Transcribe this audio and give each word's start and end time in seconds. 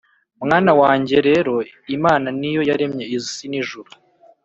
mwana 0.43 0.71
wanjye 0.81 1.15
rero 1.27 1.53
imana 1.95 2.27
ni 2.39 2.49
yo 2.55 2.61
yaremye 2.69 3.03
isi 3.17 3.45
n’ijuru 3.51 3.91